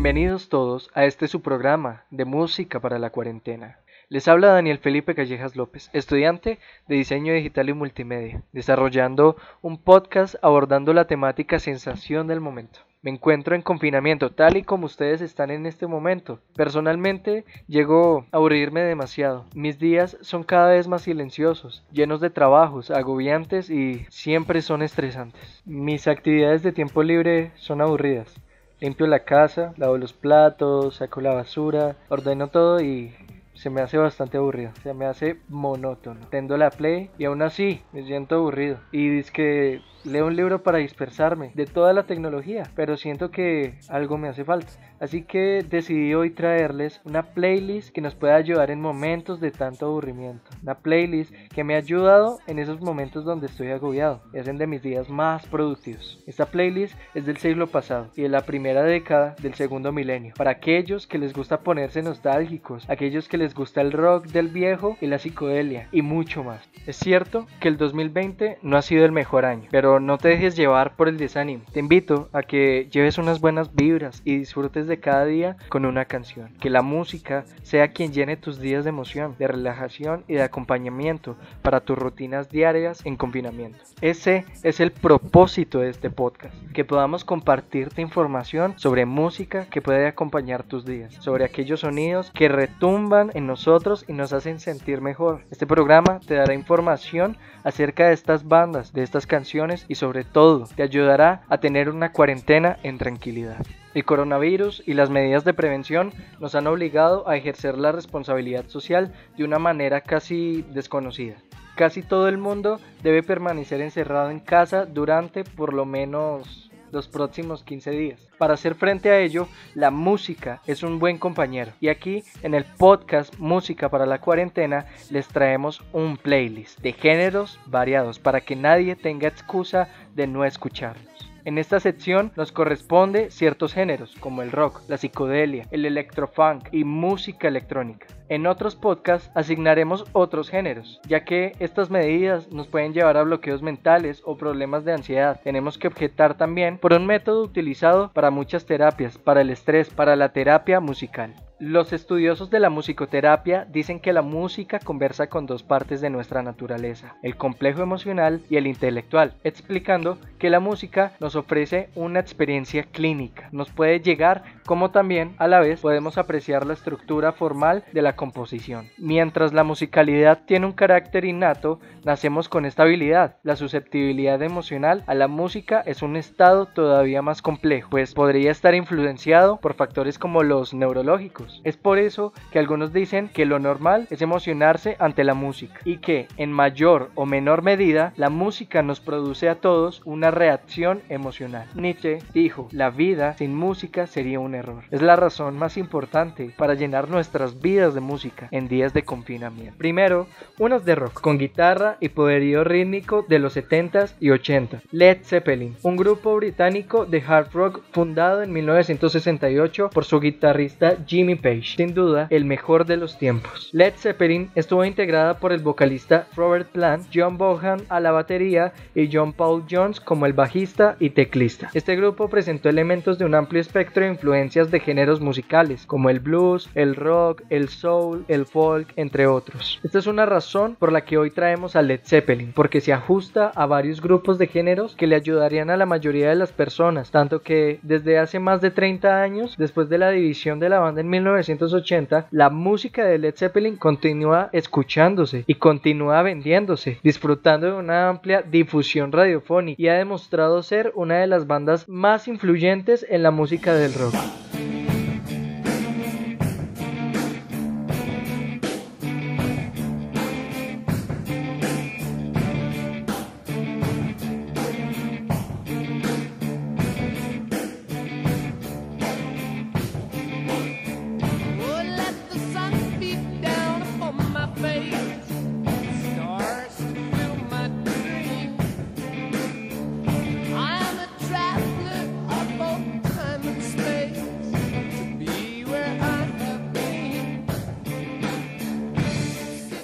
[0.00, 3.80] Bienvenidos todos a este su programa de música para la cuarentena.
[4.08, 10.36] Les habla Daniel Felipe Callejas López, estudiante de diseño digital y multimedia, desarrollando un podcast
[10.40, 12.78] abordando la temática sensación del momento.
[13.02, 16.38] Me encuentro en confinamiento, tal y como ustedes están en este momento.
[16.54, 19.46] Personalmente, llego a aburrirme demasiado.
[19.52, 25.60] Mis días son cada vez más silenciosos, llenos de trabajos, agobiantes y siempre son estresantes.
[25.64, 28.40] Mis actividades de tiempo libre son aburridas.
[28.80, 33.12] Limpio la casa, lavo los platos, saco la basura, ordeno todo y
[33.54, 36.20] se me hace bastante aburrido, se me hace monótono.
[36.30, 38.78] Tendo la play y aún así me siento aburrido.
[38.92, 43.74] Y es que leo un libro para dispersarme de toda la tecnología, pero siento que
[43.88, 44.72] algo me hace falta.
[45.00, 49.86] Así que decidí hoy traerles una playlist que nos pueda ayudar en momentos de tanto
[49.86, 50.50] aburrimiento.
[50.62, 54.66] Una playlist que me ha ayudado en esos momentos donde estoy agobiado y hacen de
[54.66, 56.22] mis días más productivos.
[56.26, 60.34] Esta playlist es del siglo pasado y de la primera década del segundo milenio.
[60.36, 64.96] Para aquellos que les gusta ponerse nostálgicos, aquellos que les gusta el rock del viejo
[65.00, 66.68] y la psicodelia y mucho más.
[66.86, 70.56] Es cierto que el 2020 no ha sido el mejor año, pero no te dejes
[70.56, 71.64] llevar por el desánimo.
[71.72, 76.04] Te invito a que lleves unas buenas vibras y disfrutes de cada día con una
[76.04, 76.50] canción.
[76.60, 81.36] Que la música sea quien llene tus días de emoción, de relajación y de acompañamiento
[81.62, 83.78] para tus rutinas diarias en confinamiento.
[84.00, 90.06] Ese es el propósito de este podcast, que podamos compartirte información sobre música que puede
[90.06, 95.42] acompañar tus días, sobre aquellos sonidos que retumban en nosotros y nos hacen sentir mejor.
[95.50, 100.66] Este programa te dará información acerca de estas bandas, de estas canciones y sobre todo
[100.74, 103.64] te ayudará a tener una cuarentena en tranquilidad.
[103.94, 109.12] El coronavirus y las medidas de prevención nos han obligado a ejercer la responsabilidad social
[109.36, 111.36] de una manera casi desconocida.
[111.74, 117.62] Casi todo el mundo debe permanecer encerrado en casa durante por lo menos los próximos
[117.64, 118.28] 15 días.
[118.38, 121.72] Para hacer frente a ello, la música es un buen compañero.
[121.80, 127.58] Y aquí en el podcast Música para la cuarentena les traemos un playlist de géneros
[127.66, 131.27] variados para que nadie tenga excusa de no escucharlos.
[131.48, 136.84] En esta sección nos corresponde ciertos géneros como el rock, la psicodelia, el electrofunk y
[136.84, 138.06] música electrónica.
[138.28, 143.62] En otros podcasts asignaremos otros géneros, ya que estas medidas nos pueden llevar a bloqueos
[143.62, 145.40] mentales o problemas de ansiedad.
[145.42, 150.16] Tenemos que objetar también por un método utilizado para muchas terapias, para el estrés, para
[150.16, 151.34] la terapia musical.
[151.60, 156.40] Los estudiosos de la musicoterapia dicen que la música conversa con dos partes de nuestra
[156.40, 162.84] naturaleza, el complejo emocional y el intelectual, explicando que la música nos ofrece una experiencia
[162.84, 168.02] clínica, nos puede llegar como también a la vez podemos apreciar la estructura formal de
[168.02, 168.86] la composición.
[168.96, 173.36] Mientras la musicalidad tiene un carácter innato, nacemos con esta habilidad.
[173.42, 178.76] La susceptibilidad emocional a la música es un estado todavía más complejo, pues podría estar
[178.76, 184.06] influenciado por factores como los neurológicos es por eso que algunos dicen que lo normal
[184.10, 189.00] es emocionarse ante la música y que en mayor o menor medida la música nos
[189.00, 191.66] produce a todos una reacción emocional.
[191.74, 194.84] Nietzsche dijo, la vida sin música sería un error.
[194.90, 199.76] Es la razón más importante para llenar nuestras vidas de música en días de confinamiento.
[199.76, 200.26] Primero,
[200.58, 204.82] unos de rock con guitarra y poderío rítmico de los 70s y 80s.
[204.90, 211.36] Led Zeppelin, un grupo británico de hard rock fundado en 1968 por su guitarrista Jimmy
[211.40, 213.70] Page, sin duda el mejor de los tiempos.
[213.72, 219.08] Led Zeppelin estuvo integrada por el vocalista Robert Plant, John Bohan a la batería y
[219.12, 221.70] John Paul Jones como el bajista y teclista.
[221.74, 226.20] Este grupo presentó elementos de un amplio espectro de influencias de géneros musicales como el
[226.20, 229.80] blues, el rock, el soul, el folk, entre otros.
[229.82, 233.52] Esta es una razón por la que hoy traemos a Led Zeppelin, porque se ajusta
[233.54, 237.42] a varios grupos de géneros que le ayudarían a la mayoría de las personas, tanto
[237.42, 241.08] que desde hace más de 30 años, después de la división de la banda en
[241.30, 248.42] 1980, la música de Led Zeppelin continúa escuchándose y continúa vendiéndose, disfrutando de una amplia
[248.42, 253.74] difusión radiofónica y ha demostrado ser una de las bandas más influyentes en la música
[253.74, 254.14] del rock.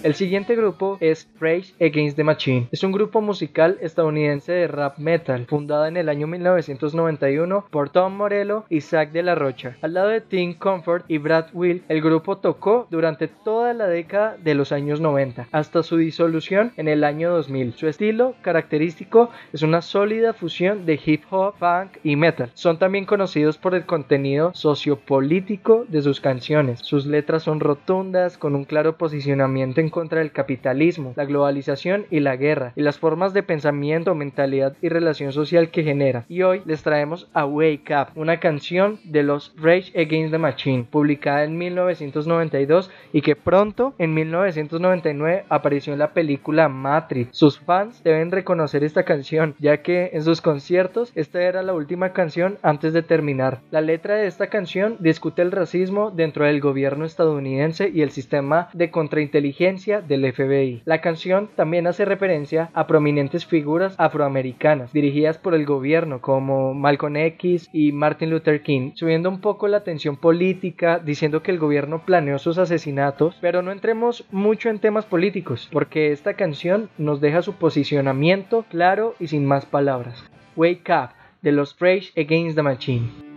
[0.04, 2.68] El siguiente grupo es Rage Against the Machine.
[2.70, 8.14] Es un grupo musical estadounidense de rap metal, fundado en el año 1991 por Tom
[8.14, 9.78] Morello y Zach de la Rocha.
[9.80, 14.36] Al lado de Tim Comfort y Brad Will, el grupo tocó durante toda la década
[14.36, 17.72] de los años 90, hasta su disolución en el año 2000.
[17.72, 22.50] Su estilo característico es una sólida fusión de hip hop, funk y metal.
[22.52, 26.80] Son también conocidos por el contenido sociopolítico de sus canciones.
[26.80, 32.18] Sus letras son rotundas, con un claro posicionamiento en contra del capitalismo, la globalización y
[32.18, 36.24] la guerra, y las formas de pensamiento, mentalidad y relación social que genera.
[36.28, 40.88] Y hoy les traemos a Wake Up, una canción de los Rage Against the Machine,
[40.90, 47.28] publicada en 1992 y que pronto, en 1999, apareció en la película Matrix.
[47.30, 52.12] Sus fans deben reconocer esta canción, ya que en sus conciertos esta era la última
[52.12, 53.60] canción antes de terminar.
[53.70, 58.70] La letra de esta canción discute el racismo dentro del gobierno estadounidense y el sistema
[58.72, 60.82] de contrainteligencia del FBI.
[60.86, 67.16] La canción también hace referencia a prominentes figuras afroamericanas dirigidas por el gobierno como Malcolm
[67.16, 72.04] X y Martin Luther King, subiendo un poco la tensión política, diciendo que el gobierno
[72.06, 77.42] planeó sus asesinatos, pero no entremos mucho en temas políticos, porque esta canción nos deja
[77.42, 80.24] su posicionamiento claro y sin más palabras.
[80.56, 81.10] Wake Up
[81.42, 83.33] de los Rage Against the Machine.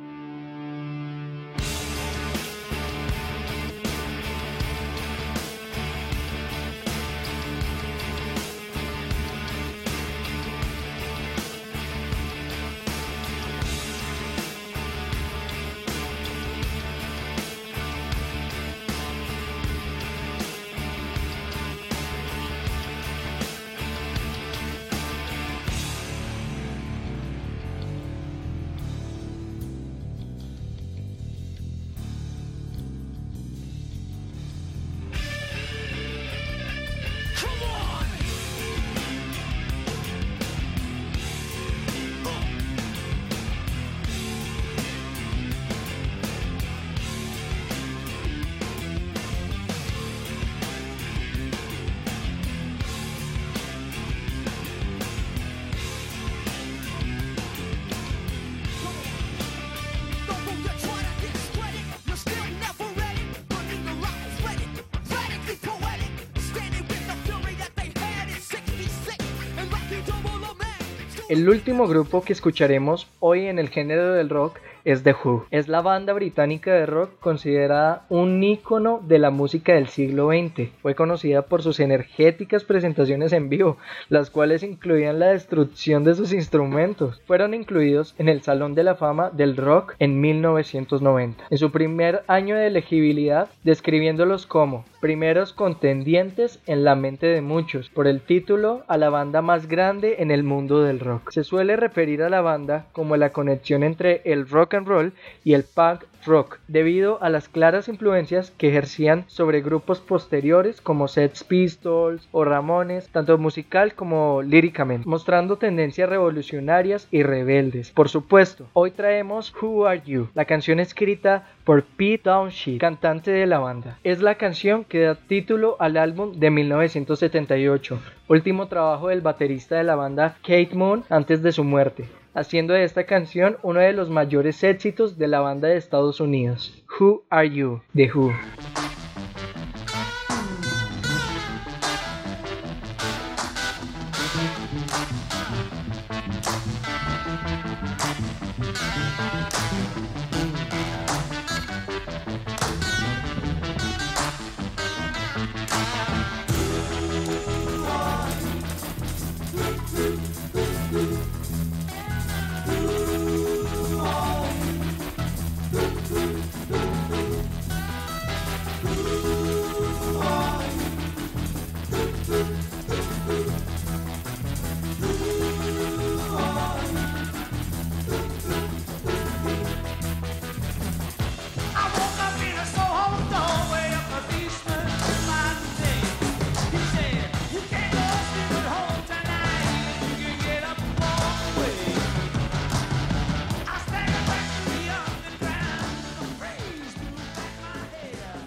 [71.30, 75.48] El último grupo que escucharemos hoy en el género del rock es The Who.
[75.52, 80.70] Es la banda británica de rock considerada un ícono de la música del siglo XX.
[80.82, 83.76] Fue conocida por sus energéticas presentaciones en vivo,
[84.08, 87.22] las cuales incluían la destrucción de sus instrumentos.
[87.28, 91.44] Fueron incluidos en el Salón de la Fama del Rock en 1990.
[91.50, 97.90] En su primer año de elegibilidad, describiéndolos como primeros contendientes en la mente de muchos
[97.90, 101.30] por el título a la banda más grande en el mundo del rock.
[101.32, 105.14] Se suele referir a la banda como la conexión entre el rock roll
[105.44, 111.08] y el punk rock, debido a las claras influencias que ejercían sobre grupos posteriores como
[111.08, 117.92] Sex Pistols o Ramones, tanto musical como líricamente, mostrando tendencias revolucionarias y rebeldes.
[117.92, 123.46] Por supuesto, hoy traemos Who Are You, la canción escrita por Pete Townshend, cantante de
[123.46, 123.98] la banda.
[124.04, 129.84] Es la canción que da título al álbum de 1978, último trabajo del baterista de
[129.84, 134.10] la banda Kate Moon antes de su muerte haciendo de esta canción uno de los
[134.10, 138.32] mayores éxitos de la banda de Estados Unidos, Who Are You, de Who.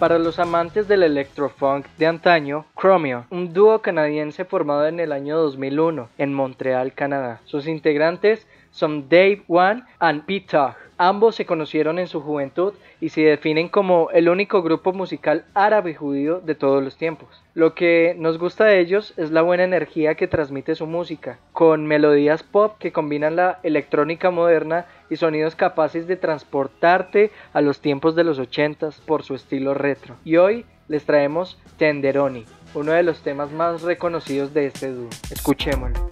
[0.01, 5.37] Para los amantes del electrofunk de antaño, Chromio, un dúo canadiense formado en el año
[5.37, 7.39] 2001 en Montreal, Canadá.
[7.45, 10.57] Sus integrantes son Dave One and Pete
[10.97, 15.93] Ambos se conocieron en su juventud y se definen como el único grupo musical árabe
[15.93, 17.43] judío de todos los tiempos.
[17.53, 21.85] Lo que nos gusta de ellos es la buena energía que transmite su música, con
[21.85, 28.15] melodías pop que combinan la electrónica moderna y sonidos capaces de transportarte a los tiempos
[28.15, 30.15] de los 80 por su estilo retro.
[30.23, 35.09] Y hoy les traemos Tenderoni, uno de los temas más reconocidos de este dúo.
[35.29, 36.07] Escuchémoslo.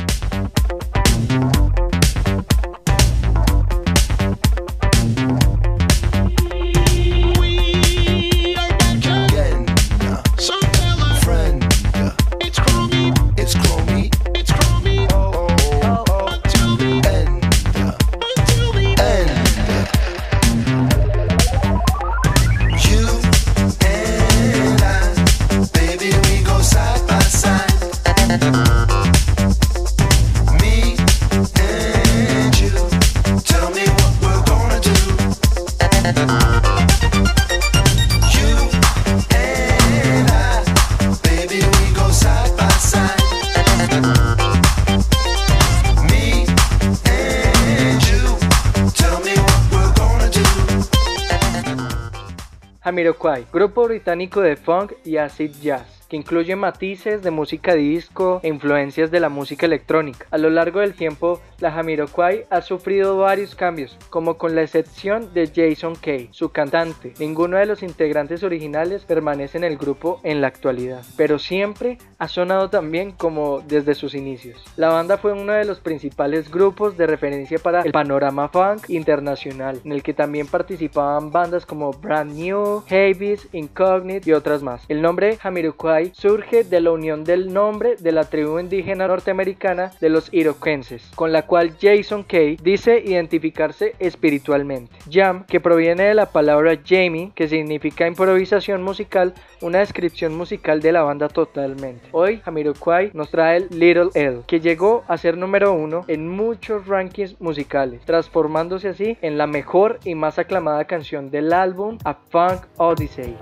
[53.00, 58.50] Jamiroquai, grupo británico de funk y acid jazz que incluye matices de música disco e
[58.50, 60.26] influencias de la música electrónica.
[60.32, 65.34] A lo largo del tiempo, la Jamiroquai ha sufrido varios cambios, como con la excepción
[65.34, 67.14] de Jason Kay, su cantante.
[67.20, 72.28] Ninguno de los integrantes originales permanece en el grupo en la actualidad, pero siempre ha
[72.28, 74.64] sonado también como desde sus inicios.
[74.78, 79.80] La banda fue uno de los principales grupos de referencia para el panorama funk internacional,
[79.84, 84.84] en el que también participaban bandas como Brand New, Havis, Incognite y otras más.
[84.88, 90.10] El nombre Jamiroquai surge de la unión del nombre de la tribu indígena norteamericana de
[90.10, 94.96] los iroquenses, con la cual Jason Kay dice identificarse espiritualmente.
[95.12, 100.92] Jam, que proviene de la palabra Jamie, que significa improvisación musical, una descripción musical de
[100.92, 102.08] la banda totalmente.
[102.12, 106.88] Hoy Jamiroquai nos trae el Little L, que llegó a ser número uno en muchos
[106.88, 112.66] rankings musicales, transformándose así en la mejor y más aclamada canción del álbum A Funk
[112.78, 113.36] Odyssey.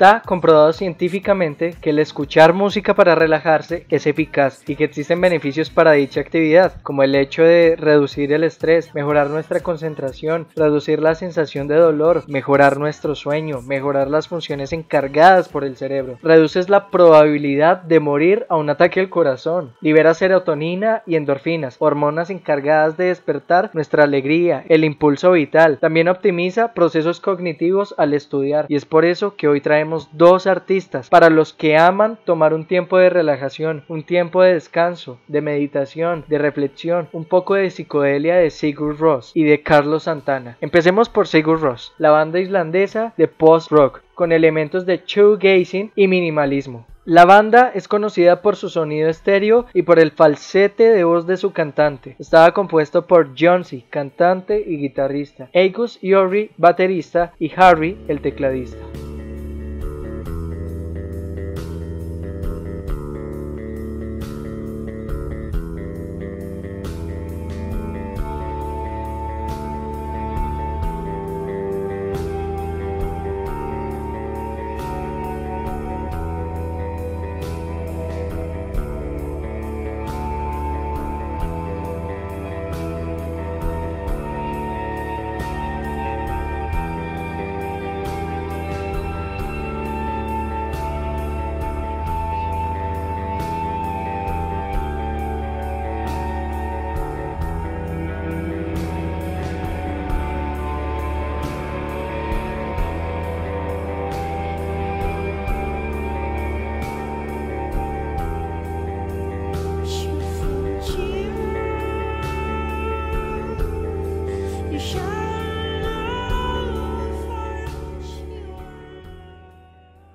[0.00, 5.68] Está comprobado científicamente que el escuchar música para relajarse es eficaz y que existen beneficios
[5.68, 11.14] para dicha actividad, como el hecho de reducir el estrés, mejorar nuestra concentración, reducir la
[11.14, 16.18] sensación de dolor, mejorar nuestro sueño, mejorar las funciones encargadas por el cerebro.
[16.22, 22.30] Reduces la probabilidad de morir a un ataque al corazón, libera serotonina y endorfinas, hormonas
[22.30, 25.76] encargadas de despertar nuestra alegría, el impulso vital.
[25.78, 31.08] También optimiza procesos cognitivos al estudiar y es por eso que hoy traemos dos artistas
[31.08, 36.24] para los que aman tomar un tiempo de relajación, un tiempo de descanso, de meditación,
[36.28, 40.56] de reflexión, un poco de psicodelia de Sigur Ross y de Carlos Santana.
[40.60, 46.86] Empecemos por Sigur Ross, la banda islandesa de post-rock, con elementos de shoegazing y minimalismo.
[47.06, 51.38] La banda es conocida por su sonido estéreo y por el falsete de voz de
[51.38, 52.14] su cantante.
[52.18, 58.89] Estaba compuesto por Johnsy, cantante y guitarrista, Agus Yori, baterista y Harry, el tecladista.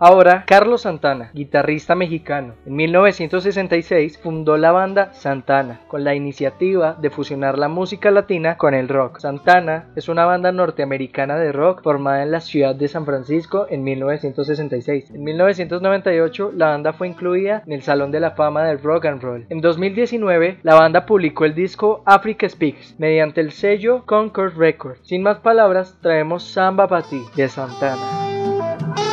[0.08, 7.10] Ahora, Carlos Santana, guitarrista mexicano, en 1966 fundó la banda Santana, con la iniciativa de
[7.10, 9.18] fusionar la música latina con el rock.
[9.18, 13.84] Santana es una banda norteamericana de rock formada en la ciudad de San Francisco en
[13.84, 15.10] 1966.
[15.10, 19.24] En 1998 la banda fue incluida en el Salón de la Fama del Rock and
[19.24, 19.48] Roll.
[19.50, 25.00] En 2019 la banda publicó el disco Africa Speaks mediante el sello Concord Records.
[25.02, 29.05] Sin más palabras, traemos Samba Pati de Santana.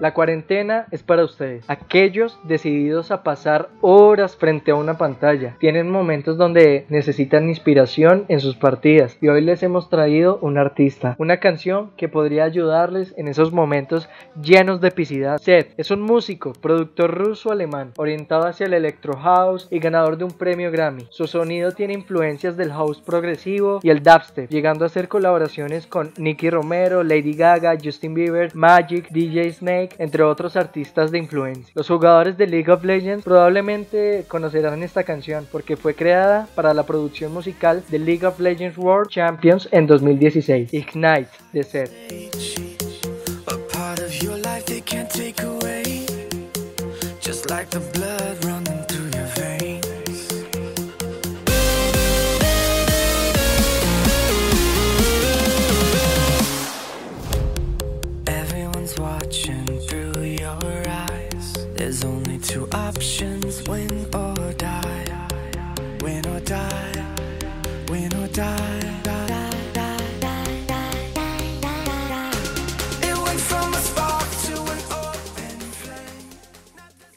[0.00, 1.64] La cuarentena es para ustedes.
[1.68, 5.56] Aquellos decididos a pasar horas frente a una pantalla.
[5.58, 9.16] Tienen momentos donde necesitan inspiración en sus partidas.
[9.20, 11.16] Y hoy les hemos traído un artista.
[11.18, 14.08] Una canción que podría ayudarles en esos momentos
[14.40, 15.38] llenos de epicidad.
[15.38, 20.32] Seth es un músico, productor ruso-alemán, orientado hacia el electro house y ganador de un
[20.32, 21.06] premio Grammy.
[21.10, 26.12] Su sonido tiene influencias del house progresivo y el dubstep, llegando a hacer colaboraciones con
[26.16, 31.72] Nicky Romero, Lady Gaga, Justin Bieber, Magic, DJ Snake, entre otros artistas de influencia.
[31.74, 36.84] Los jugadores de League of Legends probablemente conocerán esta canción porque fue creada para la
[36.84, 40.72] producción musical de League of Legends World Champions en 2016.
[40.72, 41.90] Ignite de Seth.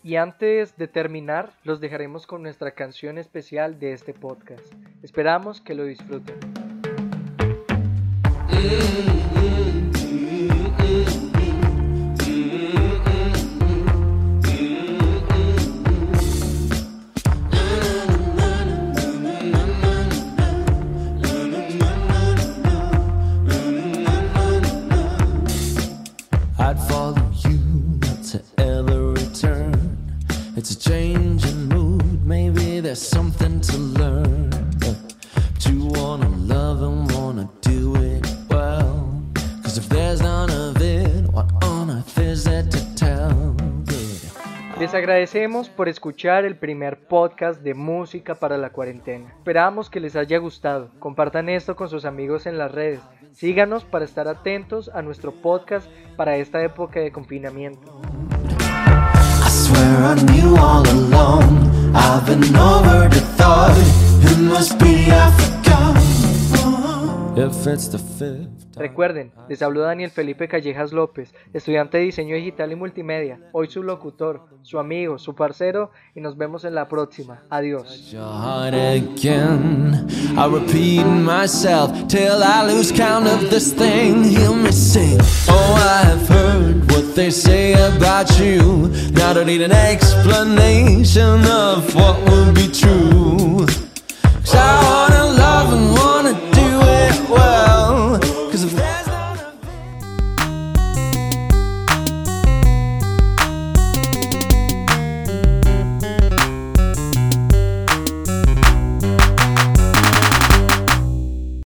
[0.07, 4.63] Y antes de terminar, los dejaremos con nuestra canción especial de este podcast.
[5.03, 6.37] Esperamos que lo disfruten.
[44.87, 49.33] Les agradecemos por escuchar el primer podcast de música para la cuarentena.
[49.37, 50.91] Esperamos que les haya gustado.
[50.99, 53.01] Compartan esto con sus amigos en las redes.
[53.33, 57.99] Síganos para estar atentos a nuestro podcast para esta época de confinamiento.
[68.77, 73.39] Ah, Recuerden, ah, les habló Daniel Felipe Callejas López, estudiante de diseño digital y multimedia,
[73.51, 77.43] hoy su locutor, su amigo, su parcero, y nos vemos en la próxima.
[77.49, 78.13] Adiós.
[94.53, 97.56] I wanna love and wanna do it